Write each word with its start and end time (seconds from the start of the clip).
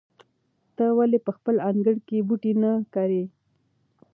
ته 0.75 0.85
ولې 0.97 1.19
په 1.25 1.31
خپل 1.37 1.55
انګړ 1.69 1.95
کې 2.07 2.17
بوټي 2.27 2.53
نه 2.61 2.71
کرې؟ 2.93 3.23